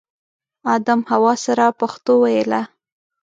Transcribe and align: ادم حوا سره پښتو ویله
ادم 0.73 0.99
حوا 1.09 1.33
سره 1.45 1.65
پښتو 1.79 2.13
ویله 2.21 2.61